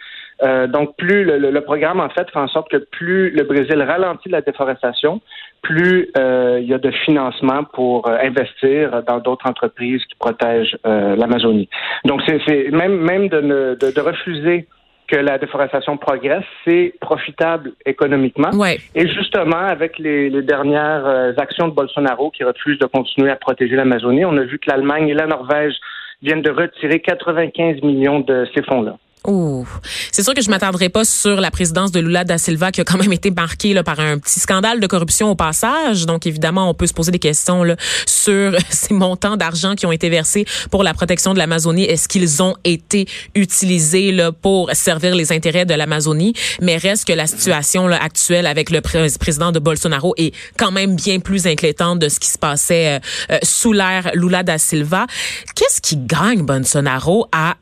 Euh, 0.42 0.66
donc, 0.66 0.96
plus 0.96 1.24
le, 1.24 1.60
programme, 1.60 2.00
en 2.00 2.08
fait, 2.08 2.30
fait 2.30 2.38
en 2.38 2.48
sorte 2.48 2.70
que 2.70 2.78
plus 2.78 3.30
le 3.30 3.44
Brésil 3.44 3.82
ralentit 3.82 4.28
la 4.28 4.40
déforestation, 4.40 5.20
plus 5.62 6.08
euh, 6.16 6.58
il 6.62 6.68
y 6.68 6.74
a 6.74 6.78
de 6.78 6.90
financement 6.90 7.64
pour 7.64 8.08
euh, 8.08 8.16
investir 8.22 9.02
dans 9.06 9.18
d'autres 9.18 9.46
entreprises 9.48 10.02
qui 10.06 10.16
protègent 10.18 10.78
l'Amazonie. 10.84 11.68
Donc, 12.04 12.22
c'est 12.26 12.70
même, 12.70 12.96
même 13.00 13.28
de, 13.28 13.76
de, 13.78 14.00
refuser 14.00 14.66
que 15.08 15.16
la 15.16 15.38
déforestation 15.38 15.96
progresse, 15.96 16.44
c'est 16.64 16.94
profitable 17.00 17.72
économiquement. 17.84 18.50
Et 18.94 19.08
justement, 19.08 19.56
avec 19.56 19.98
les, 19.98 20.30
les, 20.30 20.42
dernières 20.42 21.34
actions 21.36 21.68
de 21.68 21.74
Bolsonaro 21.74 22.30
qui 22.30 22.44
refusent 22.44 22.78
de 22.78 22.86
continuer 22.86 23.30
à 23.30 23.36
protéger 23.36 23.76
l'Amazonie, 23.76 24.24
on 24.24 24.36
a 24.36 24.44
vu 24.44 24.58
que 24.58 24.70
l'Allemagne 24.70 25.08
et 25.08 25.14
la 25.14 25.26
Norvège 25.26 25.74
viennent 26.22 26.42
de 26.42 26.50
retirer 26.50 27.00
95 27.00 27.82
millions 27.82 28.20
de 28.20 28.46
ces 28.54 28.62
fonds-là. 28.62 28.96
Oh, 29.24 29.66
c'est 30.12 30.22
sûr 30.22 30.32
que 30.32 30.40
je 30.40 30.48
m'attendrai 30.48 30.88
pas 30.88 31.04
sur 31.04 31.42
la 31.42 31.50
présidence 31.50 31.92
de 31.92 32.00
Lula 32.00 32.24
da 32.24 32.38
Silva 32.38 32.72
qui 32.72 32.80
a 32.80 32.84
quand 32.84 32.96
même 32.96 33.12
été 33.12 33.30
marquée 33.30 33.74
là, 33.74 33.82
par 33.82 34.00
un 34.00 34.18
petit 34.18 34.40
scandale 34.40 34.80
de 34.80 34.86
corruption 34.86 35.30
au 35.30 35.34
passage. 35.34 36.06
Donc 36.06 36.26
évidemment, 36.26 36.70
on 36.70 36.74
peut 36.74 36.86
se 36.86 36.94
poser 36.94 37.12
des 37.12 37.18
questions 37.18 37.62
là, 37.62 37.76
sur 38.06 38.56
ces 38.70 38.94
montants 38.94 39.36
d'argent 39.36 39.74
qui 39.74 39.84
ont 39.84 39.92
été 39.92 40.08
versés 40.08 40.46
pour 40.70 40.82
la 40.82 40.94
protection 40.94 41.34
de 41.34 41.38
l'Amazonie. 41.38 41.84
Est-ce 41.84 42.08
qu'ils 42.08 42.42
ont 42.42 42.56
été 42.64 43.06
utilisés 43.34 44.10
là, 44.10 44.32
pour 44.32 44.70
servir 44.72 45.14
les 45.14 45.32
intérêts 45.32 45.66
de 45.66 45.74
l'Amazonie? 45.74 46.32
Mais 46.62 46.78
reste 46.78 47.06
que 47.06 47.12
la 47.12 47.26
situation 47.26 47.88
là, 47.88 48.02
actuelle 48.02 48.46
avec 48.46 48.70
le 48.70 48.80
président 48.80 49.52
de 49.52 49.58
Bolsonaro 49.58 50.14
est 50.16 50.34
quand 50.56 50.72
même 50.72 50.96
bien 50.96 51.20
plus 51.20 51.46
inquiétante 51.46 51.98
de 51.98 52.08
ce 52.08 52.20
qui 52.20 52.28
se 52.28 52.38
passait 52.38 52.96
euh, 52.96 52.98
euh, 53.32 53.38
sous 53.42 53.74
l'ère 53.74 54.12
Lula 54.14 54.42
da 54.42 54.56
Silva. 54.56 55.06
Qu'est-ce 55.54 55.82
qui 55.82 55.98
gagne 55.98 56.42
Bolsonaro 56.42 57.26
à 57.32 57.56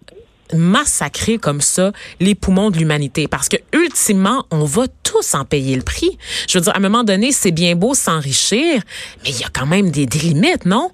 massacrer 0.54 1.38
comme 1.38 1.60
ça 1.60 1.92
les 2.20 2.34
poumons 2.34 2.70
de 2.70 2.78
l'humanité 2.78 3.28
parce 3.28 3.48
que 3.48 3.56
ultimement 3.72 4.44
on 4.50 4.64
va 4.64 4.84
tous 5.02 5.34
en 5.34 5.44
payer 5.44 5.76
le 5.76 5.82
prix. 5.82 6.18
Je 6.48 6.58
veux 6.58 6.62
dire 6.62 6.74
à 6.74 6.78
un 6.78 6.80
moment 6.80 7.04
donné 7.04 7.32
c'est 7.32 7.52
bien 7.52 7.74
beau 7.74 7.94
s'enrichir 7.94 8.82
mais 9.24 9.30
il 9.30 9.40
y 9.40 9.44
a 9.44 9.48
quand 9.52 9.66
même 9.66 9.90
des, 9.90 10.06
limites, 10.06 10.66
non? 10.66 10.90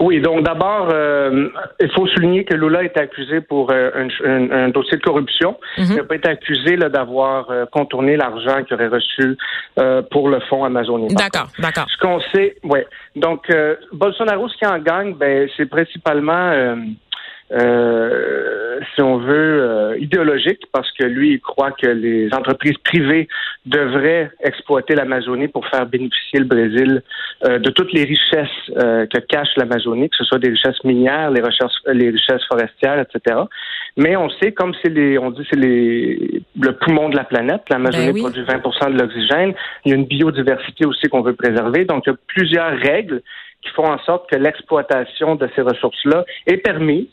Oui, 0.00 0.20
donc 0.20 0.44
d'abord, 0.44 0.88
euh, 0.92 1.48
il 1.80 1.90
faut 1.90 2.06
souligner 2.06 2.44
que 2.44 2.54
Lula 2.54 2.84
est 2.84 2.96
accusé 2.96 3.40
pour 3.40 3.70
euh, 3.70 3.90
un, 4.24 4.68
dossier 4.68 4.96
de 4.96 5.02
corruption. 5.02 5.58
Mhm. 5.76 5.86
Il 5.90 5.96
n'a 5.96 6.04
pas 6.04 6.14
été 6.14 6.28
accusé 6.28 6.76
d'avoir 6.76 7.50
euh, 7.50 7.66
contourné 7.66 8.16
l'argent 8.16 8.62
qu'il 8.64 8.74
aurait 8.74 8.88
reçu 8.88 9.36
pour 10.10 10.28
le 10.28 10.40
fonds 10.48 10.64
amazonien. 10.64 11.08
D'accord, 11.10 11.48
d'accord. 11.58 11.86
Ce 11.90 11.98
qu'on 11.98 12.20
sait, 12.32 12.56
ouais. 12.62 12.86
Donc, 13.16 13.46
Bolsonaro, 13.92 14.48
ce 14.48 14.56
qui 14.56 14.66
en 14.66 14.78
gagne, 14.78 15.14
ben, 15.14 15.48
c'est 15.56 15.66
principalement 15.66 16.76
euh, 17.50 18.80
si 18.94 19.00
on 19.00 19.18
veut, 19.18 19.62
euh, 19.62 19.98
idéologique, 19.98 20.60
parce 20.72 20.90
que 20.92 21.04
lui, 21.04 21.32
il 21.34 21.40
croit 21.40 21.72
que 21.72 21.86
les 21.86 22.32
entreprises 22.34 22.76
privées 22.84 23.28
devraient 23.64 24.30
exploiter 24.40 24.94
l'Amazonie 24.94 25.48
pour 25.48 25.66
faire 25.68 25.86
bénéficier 25.86 26.40
le 26.40 26.44
Brésil 26.44 27.02
euh, 27.44 27.58
de 27.58 27.70
toutes 27.70 27.92
les 27.92 28.04
richesses 28.04 28.48
que 28.68 29.18
cache 29.18 29.48
l'Amazonie, 29.56 30.10
que 30.10 30.16
ce 30.16 30.24
soit 30.24 30.38
des 30.38 30.50
richesses 30.50 30.82
minières, 30.84 31.30
les, 31.30 31.40
recherches, 31.40 31.74
les 31.86 32.10
richesses 32.10 32.44
forestières, 32.48 33.00
etc. 33.00 33.36
Mais 33.96 34.16
on 34.16 34.28
sait, 34.30 34.52
comme 34.52 34.74
c'est 34.82 34.90
les, 34.90 35.18
on 35.18 35.30
dit, 35.30 35.46
c'est 35.50 35.58
les, 35.58 36.42
le 36.60 36.72
poumon 36.72 37.08
de 37.08 37.16
la 37.16 37.24
planète, 37.24 37.62
l'Amazonie 37.70 38.12
ben 38.12 38.20
produit 38.20 38.42
20% 38.42 38.92
de 38.92 38.98
l'oxygène. 38.98 39.54
Il 39.84 39.90
y 39.90 39.92
a 39.92 39.96
une 39.96 40.06
biodiversité 40.06 40.86
aussi 40.86 41.08
qu'on 41.08 41.22
veut 41.22 41.34
préserver. 41.34 41.84
Donc, 41.84 42.04
il 42.06 42.10
y 42.10 42.12
a 42.12 42.16
plusieurs 42.26 42.78
règles 42.78 43.22
qui 43.62 43.70
font 43.70 43.86
en 43.86 43.98
sorte 44.00 44.30
que 44.30 44.36
l'exploitation 44.36 45.34
de 45.34 45.48
ces 45.56 45.62
ressources-là 45.62 46.24
est 46.46 46.58
permise 46.58 47.08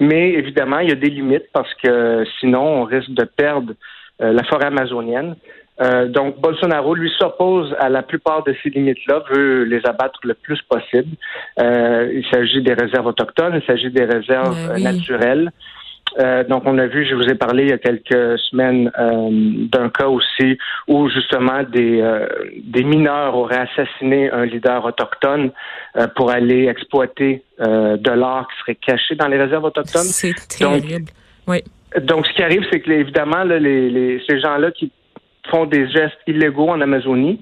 mais 0.00 0.32
évidemment, 0.32 0.78
il 0.78 0.88
y 0.88 0.92
a 0.92 0.96
des 0.96 1.10
limites 1.10 1.48
parce 1.52 1.72
que 1.74 2.24
sinon, 2.40 2.82
on 2.82 2.84
risque 2.84 3.10
de 3.10 3.24
perdre 3.24 3.74
euh, 4.20 4.32
la 4.32 4.42
forêt 4.44 4.66
amazonienne. 4.66 5.36
Euh, 5.80 6.06
donc, 6.06 6.38
Bolsonaro, 6.40 6.94
lui, 6.94 7.10
s'oppose 7.18 7.74
à 7.78 7.88
la 7.88 8.02
plupart 8.02 8.44
de 8.44 8.54
ces 8.62 8.70
limites-là, 8.70 9.22
veut 9.30 9.64
les 9.64 9.80
abattre 9.86 10.20
le 10.24 10.34
plus 10.34 10.60
possible. 10.62 11.16
Euh, 11.58 12.12
il 12.14 12.24
s'agit 12.30 12.62
des 12.62 12.74
réserves 12.74 13.06
autochtones, 13.06 13.54
il 13.54 13.66
s'agit 13.66 13.90
des 13.90 14.04
réserves 14.04 14.68
ben 14.68 14.82
naturelles. 14.82 15.50
Euh, 16.18 16.44
donc, 16.44 16.64
on 16.66 16.78
a 16.78 16.86
vu, 16.86 17.06
je 17.06 17.14
vous 17.14 17.24
ai 17.24 17.34
parlé 17.34 17.64
il 17.64 17.70
y 17.70 17.72
a 17.72 17.78
quelques 17.78 18.38
semaines 18.50 18.90
euh, 18.98 19.28
d'un 19.30 19.88
cas 19.88 20.08
aussi 20.08 20.58
où 20.88 21.08
justement 21.08 21.62
des, 21.62 22.00
euh, 22.00 22.26
des 22.64 22.84
mineurs 22.84 23.36
auraient 23.36 23.66
assassiné 23.70 24.30
un 24.30 24.44
leader 24.44 24.84
autochtone 24.84 25.50
pour 26.16 26.30
aller 26.30 26.68
exploiter 26.68 27.42
de 27.58 28.10
l'or 28.10 28.48
qui 28.48 28.60
serait 28.60 28.74
caché 28.74 29.14
dans 29.14 29.28
les 29.28 29.38
réserves 29.38 29.64
autochtones. 29.64 30.02
C'est 30.02 30.34
terrible. 30.48 31.10
oui. 31.46 31.62
Donc, 32.00 32.26
ce 32.26 32.32
qui 32.32 32.42
arrive, 32.42 32.64
c'est 32.72 32.80
que 32.80 32.90
évidemment, 32.90 33.44
les, 33.44 33.60
les, 33.60 34.22
ces 34.26 34.40
gens-là 34.40 34.70
qui 34.70 34.90
font 35.50 35.66
des 35.66 35.86
gestes 35.90 36.16
illégaux 36.26 36.70
en 36.70 36.80
Amazonie 36.80 37.40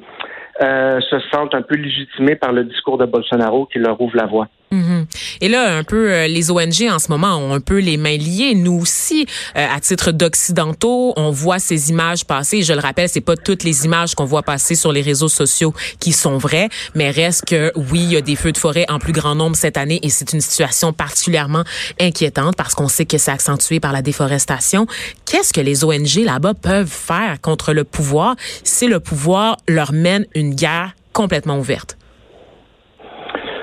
se 0.61 1.21
sentent 1.33 1.55
un 1.55 1.63
peu 1.63 1.77
légitimés 1.77 2.35
par 2.35 2.53
le 2.53 2.65
discours 2.65 2.99
de 2.99 3.07
Bolsonaro 3.07 3.67
qui 3.67 3.79
leur 3.79 4.01
ouvre 4.01 4.17
la 4.17 4.27
voie. 4.27 4.49
Mhm. 4.73 5.07
Et 5.41 5.49
là, 5.49 5.77
un 5.77 5.83
peu, 5.83 6.13
euh, 6.13 6.29
les 6.29 6.53
ONG 6.53 6.89
en 6.89 7.01
ce 7.01 7.09
moment 7.09 7.37
ont 7.39 7.53
un 7.53 7.61
peu 7.61 7.79
les 7.79 7.97
mains 7.97 8.17
liées. 8.17 8.55
Nous 8.55 8.79
aussi, 8.81 9.27
euh, 9.57 9.67
à 9.69 9.81
titre 9.81 10.13
d'occidentaux, 10.13 11.13
on 11.17 11.33
voit 11.33 11.59
ces 11.59 11.91
images 11.91 12.25
passer. 12.25 12.63
Je 12.63 12.73
le 12.73 12.79
rappelle, 12.79 13.09
c'est 13.09 13.21
pas 13.21 13.37
toutes 13.37 13.65
les 13.65 13.85
images 13.85 14.15
qu'on 14.15 14.27
voit 14.27 14.45
passer 14.45 14.77
sur 14.77 14.93
les 14.93 15.03
réseaux 15.03 15.29
sociaux 15.29 15.75
qui 15.99 16.13
sont 16.13 16.39
vraies, 16.39 16.69
mais 16.95 17.11
reste 17.11 17.47
que 17.47 17.73
oui, 17.75 18.01
il 18.01 18.13
y 18.13 18.17
a 18.17 18.21
des 18.21 18.37
feux 18.37 18.53
de 18.53 18.59
forêt 18.59 18.87
en 18.89 19.01
plus 19.01 19.13
grand 19.13 19.35
nombre 19.35 19.57
cette 19.57 19.77
année 19.77 19.99
et 20.05 20.09
c'est 20.09 20.33
une 20.33 20.41
situation 20.41 20.93
particulièrement 20.93 21.65
inquiétante 22.01 22.55
parce 22.55 22.77
qu'on 22.77 22.89
sait 22.89 23.07
que 23.07 23.19
c'est 23.19 23.33
accentué 23.33 23.81
par 23.81 23.93
la 23.93 24.03
déforestation. 24.03 24.87
Qu'est-ce 25.27 25.53
que 25.53 25.61
les 25.61 25.83
ONG 25.83 26.25
là-bas 26.25 26.55
peuvent 26.55 26.87
faire 26.87 27.41
contre 27.41 27.73
le 27.73 27.83
pouvoir? 27.83 28.37
Si 28.63 28.87
le 28.87 29.01
pouvoir 29.01 29.57
leur 29.67 29.93
mène 29.93 30.27
une 30.37 30.55
guerre 30.55 30.95
complètement 31.13 31.59
ouverte? 31.59 31.97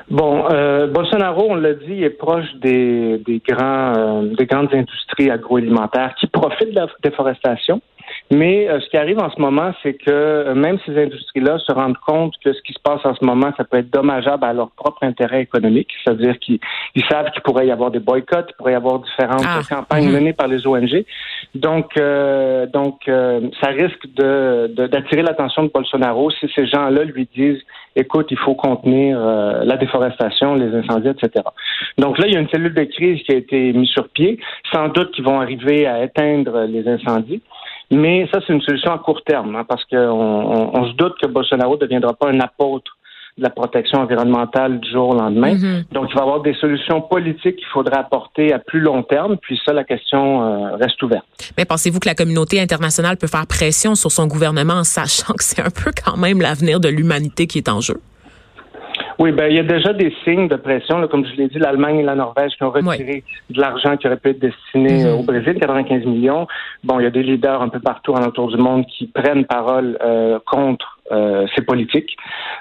Bon, 0.09 0.45
euh, 0.49 0.87
Bolsonaro, 0.87 1.47
on 1.49 1.55
l'a 1.55 1.73
dit, 1.73 2.03
est 2.03 2.09
proche 2.09 2.53
des, 2.61 3.17
des 3.25 3.41
grands, 3.45 3.93
euh, 3.97 4.35
des 4.35 4.45
grandes 4.45 4.73
industries 4.73 5.29
agroalimentaires 5.29 6.15
qui 6.15 6.27
profitent 6.27 6.69
de 6.69 6.75
la 6.75 6.87
déforestation. 7.03 7.81
Mais 8.31 8.67
euh, 8.67 8.79
ce 8.81 8.89
qui 8.89 8.97
arrive 8.97 9.19
en 9.19 9.29
ce 9.29 9.39
moment, 9.39 9.71
c'est 9.81 9.93
que 9.93 10.09
euh, 10.09 10.53
même 10.53 10.77
ces 10.85 10.97
industries-là 10.97 11.59
se 11.59 11.71
rendent 11.71 11.97
compte 11.97 12.33
que 12.43 12.51
ce 12.53 12.61
qui 12.61 12.73
se 12.73 12.79
passe 12.79 12.99
en 13.05 13.15
ce 13.15 13.23
moment, 13.23 13.51
ça 13.57 13.63
peut 13.63 13.77
être 13.77 13.89
dommageable 13.89 14.43
à 14.43 14.53
leur 14.53 14.69
propre 14.71 15.03
intérêt 15.03 15.41
économique. 15.41 15.89
C'est-à-dire 16.03 16.37
qu'ils 16.39 16.59
savent 17.09 17.31
qu'il 17.31 17.41
pourrait 17.41 17.67
y 17.67 17.71
avoir 17.71 17.91
des 17.91 17.99
boycotts, 17.99 18.47
il 18.49 18.55
pourrait 18.57 18.73
y 18.73 18.75
avoir 18.75 18.99
différentes 18.99 19.45
ah. 19.45 19.61
campagnes 19.67 20.07
mhm. 20.07 20.13
menées 20.13 20.33
par 20.33 20.47
les 20.47 20.67
ONG. 20.67 21.05
Donc, 21.55 21.97
euh, 21.97 22.65
donc 22.67 23.01
ça 23.05 23.67
risque 23.69 24.05
de 24.15 24.67
d'attirer 24.67 25.21
l'attention 25.21 25.63
de 25.63 25.69
Bolsonaro 25.69 26.29
si 26.31 26.47
ces 26.53 26.67
gens-là 26.67 27.03
lui 27.03 27.27
disent 27.33 27.61
écoute, 27.95 28.27
il 28.29 28.37
faut 28.37 28.53
contenir 28.53 29.19
la 29.19 29.77
déforestation, 29.77 30.55
les 30.55 30.73
incendies, 30.75 31.09
etc. 31.09 31.43
Donc 31.97 32.19
là, 32.19 32.27
il 32.27 32.33
y 32.33 32.37
a 32.37 32.39
une 32.39 32.49
cellule 32.49 32.73
de 32.73 32.83
crise 32.83 33.21
qui 33.23 33.31
a 33.31 33.35
été 33.35 33.73
mise 33.73 33.89
sur 33.89 34.07
pied. 34.09 34.39
Sans 34.71 34.89
doute 34.89 35.11
qu'ils 35.11 35.23
vont 35.23 35.39
arriver 35.39 35.87
à 35.87 36.03
éteindre 36.03 36.65
les 36.65 36.87
incendies. 36.87 37.41
Mais 37.91 38.27
ça, 38.33 38.39
c'est 38.45 38.53
une 38.53 38.61
solution 38.61 38.91
à 38.91 38.99
court 38.99 39.21
terme, 39.23 39.55
hein, 39.55 39.65
parce 39.67 39.83
qu'on 39.85 39.97
on, 39.97 40.89
se 40.89 40.93
doute 40.95 41.13
que 41.21 41.27
Bolsonaro 41.27 41.75
ne 41.75 41.79
deviendra 41.79 42.13
pas 42.13 42.29
un 42.29 42.39
apôtre 42.39 42.91
de 43.37 43.43
la 43.43 43.49
protection 43.49 43.99
environnementale 43.99 44.79
du 44.79 44.91
jour 44.91 45.09
au 45.09 45.15
lendemain. 45.15 45.53
Mm-hmm. 45.53 45.93
Donc, 45.93 46.07
il 46.09 46.15
va 46.15 46.21
y 46.21 46.23
avoir 46.23 46.41
des 46.41 46.55
solutions 46.55 47.01
politiques 47.01 47.57
qu'il 47.57 47.67
faudra 47.71 47.99
apporter 47.99 48.51
à 48.51 48.59
plus 48.59 48.79
long 48.79 49.03
terme, 49.03 49.37
puis 49.37 49.59
ça, 49.63 49.73
la 49.73 49.83
question 49.83 50.41
euh, 50.41 50.75
reste 50.75 51.01
ouverte. 51.03 51.25
Mais 51.57 51.63
pensez-vous 51.63 51.99
que 51.99 52.09
la 52.09 52.15
communauté 52.15 52.59
internationale 52.59 53.15
peut 53.15 53.27
faire 53.27 53.45
pression 53.47 53.95
sur 53.95 54.11
son 54.11 54.27
gouvernement 54.27 54.73
en 54.73 54.83
sachant 54.83 55.33
que 55.33 55.43
c'est 55.43 55.61
un 55.61 55.69
peu 55.69 55.91
quand 56.03 56.17
même 56.17 56.41
l'avenir 56.41 56.79
de 56.79 56.89
l'humanité 56.89 57.47
qui 57.47 57.59
est 57.59 57.69
en 57.69 57.79
jeu? 57.79 58.01
Oui, 59.19 59.31
ben 59.31 59.49
il 59.49 59.55
y 59.55 59.59
a 59.59 59.63
déjà 59.63 59.93
des 59.93 60.13
signes 60.23 60.47
de 60.47 60.55
pression. 60.55 60.99
Là, 60.99 61.07
comme 61.07 61.25
je 61.25 61.35
l'ai 61.35 61.47
dit, 61.47 61.57
l'Allemagne 61.57 61.99
et 61.99 62.03
la 62.03 62.15
Norvège 62.15 62.51
qui 62.55 62.63
ont 62.63 62.69
retiré 62.69 63.23
de 63.49 63.59
l'argent 63.59 63.97
qui 63.97 64.05
aurait 64.05 64.17
pu 64.17 64.29
être 64.29 64.39
destiné 64.39 65.05
mhm. 65.05 65.19
au 65.19 65.23
Brésil, 65.23 65.57
95 65.59 66.05
millions. 66.05 66.47
Bon, 66.83 66.99
il 66.99 67.03
y 67.03 67.07
a 67.07 67.09
des 67.09 67.23
leaders 67.23 67.61
un 67.61 67.69
peu 67.69 67.79
partout 67.79 68.13
autour 68.13 68.49
du 68.49 68.57
monde 68.57 68.85
qui 68.85 69.07
prennent 69.07 69.45
parole 69.45 69.97
euh, 70.03 70.39
contre 70.45 70.99
euh, 71.11 71.47
ces 71.55 71.63
politiques. 71.63 72.15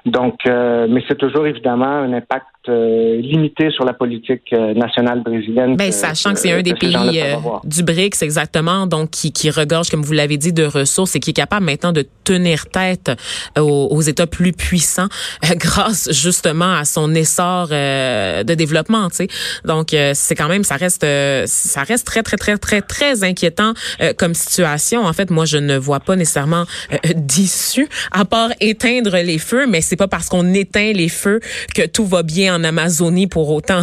Donc, 0.06 0.46
euh, 0.46 0.86
mais 0.88 1.02
c'est 1.08 1.18
toujours 1.18 1.46
évidemment 1.46 1.84
un 1.84 2.12
impact 2.12 2.46
euh, 2.68 3.20
limité 3.20 3.70
sur 3.70 3.84
la 3.84 3.92
politique 3.92 4.52
euh, 4.52 4.74
nationale 4.74 5.22
brésilienne. 5.22 5.76
Ben, 5.76 5.92
sachant 5.92 6.32
que 6.32 6.38
c'est 6.38 6.52
un 6.52 6.62
des 6.62 6.74
pays 6.74 7.20
euh, 7.20 7.36
du 7.64 7.82
BRICS 7.82 8.22
exactement, 8.22 8.86
donc 8.86 9.10
qui, 9.10 9.32
qui 9.32 9.50
regorge, 9.50 9.88
comme 9.88 10.02
vous 10.02 10.12
l'avez 10.12 10.36
dit, 10.36 10.52
de 10.52 10.64
ressources 10.64 11.14
et 11.16 11.20
qui 11.20 11.30
est 11.30 11.34
capable 11.34 11.64
maintenant 11.64 11.92
de 11.92 12.04
tenir 12.24 12.66
tête 12.66 13.12
aux, 13.56 13.88
aux 13.90 14.00
États 14.00 14.26
plus 14.26 14.52
puissants 14.52 15.08
grâce 15.56 16.10
justement 16.12 16.72
à 16.74 16.84
son 16.84 17.14
essor 17.14 17.68
de 17.68 18.54
développement. 18.54 19.10
Tu 19.10 19.16
sais, 19.16 19.28
donc 19.64 19.94
c'est 20.14 20.34
quand 20.34 20.48
même, 20.48 20.64
ça 20.64 20.76
reste, 20.76 21.06
ça 21.46 21.82
reste 21.82 22.06
très 22.06 22.22
très 22.22 22.36
très 22.36 22.58
très 22.58 22.80
très 22.82 23.22
inquiétant 23.22 23.74
comme 24.18 24.34
situation. 24.34 25.04
En 25.04 25.12
fait, 25.12 25.30
moi 25.30 25.44
je 25.44 25.58
ne 25.58 25.76
vois 25.76 26.00
pas 26.00 26.16
nécessairement 26.16 26.64
d'issue 27.14 27.88
à 28.10 28.24
part 28.24 28.50
éteindre 28.60 29.16
les 29.16 29.38
feux, 29.38 29.66
mais 29.66 29.80
c'est 29.80 29.96
pas 29.96 30.08
parce 30.08 30.28
qu'on 30.28 30.52
éteint 30.52 30.92
les 30.92 31.08
feux 31.08 31.40
que 31.74 31.86
tout 31.86 32.06
va 32.06 32.22
bien 32.22 32.55
en 32.56 32.64
Amazonie 32.64 33.26
pour 33.26 33.50
autant. 33.50 33.80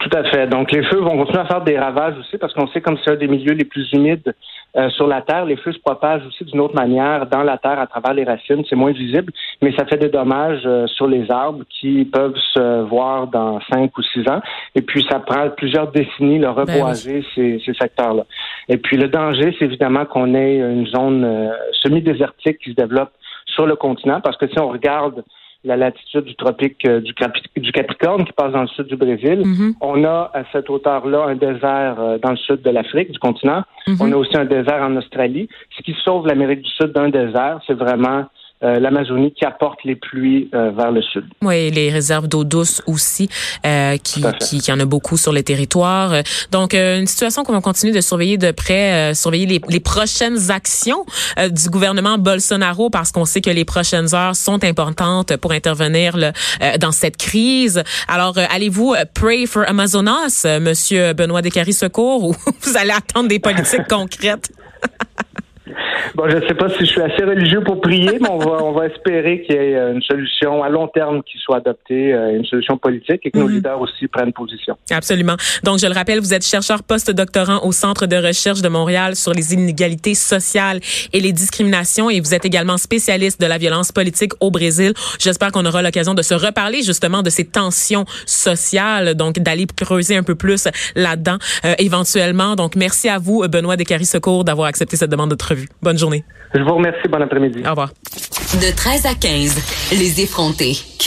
Tout 0.00 0.16
à 0.16 0.24
fait. 0.24 0.46
Donc, 0.46 0.72
les 0.72 0.84
feux 0.84 1.00
vont 1.00 1.16
continuer 1.18 1.40
à 1.40 1.46
faire 1.46 1.62
des 1.62 1.78
ravages 1.78 2.16
aussi 2.18 2.38
parce 2.38 2.52
qu'on 2.54 2.68
sait 2.68 2.80
comme 2.80 2.96
c'est 3.04 3.12
un 3.12 3.16
des 3.16 3.28
milieux 3.28 3.54
les 3.54 3.64
plus 3.64 3.90
humides 3.92 4.34
euh, 4.76 4.90
sur 4.90 5.06
la 5.06 5.22
Terre, 5.22 5.46
les 5.46 5.56
feux 5.56 5.72
se 5.72 5.78
propagent 5.78 6.26
aussi 6.26 6.44
d'une 6.44 6.60
autre 6.60 6.74
manière 6.74 7.26
dans 7.26 7.42
la 7.42 7.56
Terre 7.56 7.78
à 7.78 7.86
travers 7.86 8.12
les 8.12 8.24
racines. 8.24 8.62
C'est 8.68 8.76
moins 8.76 8.92
visible, 8.92 9.32
mais 9.62 9.74
ça 9.74 9.86
fait 9.86 9.96
des 9.96 10.10
dommages 10.10 10.62
euh, 10.66 10.86
sur 10.86 11.06
les 11.06 11.30
arbres 11.30 11.64
qui 11.80 12.04
peuvent 12.04 12.36
se 12.52 12.82
voir 12.82 13.26
dans 13.28 13.58
cinq 13.72 13.96
ou 13.96 14.02
six 14.02 14.28
ans. 14.28 14.42
Et 14.74 14.82
puis, 14.82 15.06
ça 15.10 15.18
prend 15.18 15.48
plusieurs 15.56 15.90
décennies 15.90 16.40
de 16.40 16.46
reboiser 16.46 17.24
ben 17.36 17.58
ces, 17.64 17.74
secteurs-là. 17.74 18.26
Et 18.68 18.76
puis, 18.76 18.98
le 18.98 19.08
danger, 19.08 19.56
c'est 19.58 19.64
évidemment 19.64 20.04
qu'on 20.04 20.34
ait 20.34 20.58
une 20.58 20.86
zone 20.88 21.24
euh, 21.24 21.52
semi-désertique 21.82 22.58
qui 22.58 22.70
se 22.70 22.76
développe 22.76 23.12
sur 23.46 23.66
le 23.66 23.76
continent 23.76 24.20
parce 24.20 24.36
que 24.36 24.46
si 24.46 24.58
on 24.58 24.68
regarde 24.68 25.24
la 25.66 25.76
latitude 25.76 26.24
du 26.24 26.34
tropique 26.36 26.86
du, 26.86 27.12
du, 27.56 27.72
Capricorne 27.72 28.24
qui 28.24 28.32
passe 28.32 28.52
dans 28.52 28.62
le 28.62 28.68
sud 28.68 28.86
du 28.86 28.96
Brésil. 28.96 29.42
Mm-hmm. 29.44 29.74
On 29.80 30.04
a 30.04 30.30
à 30.32 30.44
cette 30.52 30.70
hauteur-là 30.70 31.24
un 31.26 31.34
désert 31.34 32.18
dans 32.22 32.30
le 32.30 32.36
sud 32.36 32.62
de 32.62 32.70
l'Afrique, 32.70 33.10
du 33.10 33.18
continent. 33.18 33.62
Mm-hmm. 33.86 33.96
On 34.00 34.12
a 34.12 34.16
aussi 34.16 34.36
un 34.36 34.44
désert 34.44 34.82
en 34.82 34.96
Australie. 34.96 35.48
Ce 35.76 35.82
qui 35.82 35.94
sauve 36.04 36.26
l'Amérique 36.26 36.62
du 36.62 36.70
Sud 36.70 36.92
d'un 36.92 37.08
désert, 37.08 37.60
c'est 37.66 37.74
vraiment 37.74 38.26
euh, 38.62 38.80
l'Amazonie 38.80 39.34
qui 39.34 39.44
apporte 39.44 39.84
les 39.84 39.96
pluies 39.96 40.48
euh, 40.54 40.70
vers 40.70 40.90
le 40.90 41.02
sud. 41.02 41.26
Oui, 41.42 41.70
les 41.70 41.90
réserves 41.90 42.26
d'eau 42.26 42.42
douce 42.42 42.80
aussi, 42.86 43.28
euh, 43.66 43.98
qui, 43.98 44.24
qui, 44.40 44.60
qui, 44.60 44.72
en 44.72 44.80
a 44.80 44.86
beaucoup 44.86 45.18
sur 45.18 45.30
le 45.30 45.42
territoire. 45.42 46.22
Donc, 46.52 46.72
une 46.72 47.06
situation 47.06 47.44
qu'on 47.44 47.52
va 47.52 47.60
continuer 47.60 47.92
de 47.92 48.00
surveiller 48.00 48.38
de 48.38 48.52
près, 48.52 49.14
surveiller 49.14 49.44
les, 49.44 49.60
les, 49.68 49.80
prochaines 49.80 50.50
actions 50.50 51.04
du 51.50 51.68
gouvernement 51.68 52.16
Bolsonaro, 52.16 52.88
parce 52.88 53.12
qu'on 53.12 53.26
sait 53.26 53.42
que 53.42 53.50
les 53.50 53.66
prochaines 53.66 54.14
heures 54.14 54.34
sont 54.34 54.64
importantes 54.64 55.36
pour 55.36 55.52
intervenir 55.52 56.16
le, 56.16 56.30
dans 56.78 56.92
cette 56.92 57.18
crise. 57.18 57.82
Alors, 58.08 58.38
allez-vous 58.38 58.94
pray 59.14 59.46
for 59.46 59.64
Amazonas, 59.68 60.46
Monsieur 60.60 61.12
Benoît 61.12 61.42
Descaries-Secours, 61.42 62.24
ou 62.24 62.32
vous 62.62 62.76
allez 62.76 62.92
attendre 62.92 63.28
des 63.28 63.38
politiques 63.38 63.86
concrètes? 63.88 64.50
Bon, 66.14 66.28
je 66.28 66.36
ne 66.36 66.46
sais 66.46 66.54
pas 66.54 66.68
si 66.68 66.80
je 66.80 66.84
suis 66.84 67.00
assez 67.00 67.24
religieux 67.24 67.62
pour 67.62 67.80
prier, 67.80 68.18
mais 68.20 68.28
on 68.30 68.38
va, 68.38 68.62
on 68.62 68.72
va 68.72 68.86
espérer 68.86 69.42
qu'il 69.42 69.54
y 69.54 69.58
ait 69.58 69.76
euh, 69.76 69.94
une 69.94 70.02
solution 70.02 70.62
à 70.62 70.68
long 70.68 70.88
terme 70.88 71.22
qui 71.22 71.38
soit 71.38 71.58
adoptée, 71.58 72.12
euh, 72.12 72.36
une 72.36 72.44
solution 72.44 72.76
politique 72.76 73.20
et 73.24 73.30
que 73.30 73.38
nos 73.38 73.48
mhm. 73.48 73.56
leaders 73.56 73.80
aussi 73.80 74.06
prennent 74.08 74.32
position. 74.32 74.76
Absolument. 74.90 75.36
Donc, 75.64 75.78
je 75.78 75.86
le 75.86 75.94
rappelle, 75.94 76.20
vous 76.20 76.34
êtes 76.34 76.44
chercheur 76.44 76.82
post-doctorant 76.82 77.64
au 77.64 77.72
Centre 77.72 78.06
de 78.06 78.16
recherche 78.16 78.62
de 78.62 78.68
Montréal 78.68 79.16
sur 79.16 79.32
les 79.32 79.54
inégalités 79.54 80.14
sociales 80.14 80.80
et 81.12 81.20
les 81.20 81.32
discriminations 81.32 82.10
et 82.10 82.20
vous 82.20 82.34
êtes 82.34 82.44
également 82.44 82.76
spécialiste 82.76 83.40
de 83.40 83.46
la 83.46 83.58
violence 83.58 83.92
politique 83.92 84.32
au 84.40 84.50
Brésil. 84.50 84.92
J'espère 85.18 85.52
qu'on 85.52 85.64
aura 85.66 85.82
l'occasion 85.82 86.14
de 86.14 86.22
se 86.22 86.34
reparler 86.34 86.82
justement 86.82 87.22
de 87.22 87.30
ces 87.30 87.44
tensions 87.44 88.04
sociales, 88.26 89.14
donc 89.14 89.38
d'aller 89.38 89.66
creuser 89.66 90.16
un 90.16 90.22
peu 90.22 90.34
plus 90.34 90.68
là-dedans 90.94 91.38
euh, 91.64 91.74
éventuellement. 91.78 92.56
Donc, 92.56 92.76
merci 92.76 93.08
à 93.08 93.18
vous, 93.18 93.46
Benoît 93.48 93.76
Descaries-Secours, 93.76 94.44
d'avoir 94.44 94.68
accepté 94.68 94.96
cette 94.96 95.10
demande 95.10 95.30
de 95.30 95.36
revue. 95.46 95.68
Bonne 95.86 95.98
journée. 95.98 96.24
Je 96.52 96.62
vous 96.62 96.74
remercie. 96.74 97.06
Bon 97.08 97.22
après-midi. 97.22 97.62
Au 97.64 97.70
revoir. 97.70 97.90
De 98.60 98.74
13 98.74 99.06
à 99.06 99.14
15, 99.14 99.92
les 99.92 100.20
effrontés. 100.20 100.76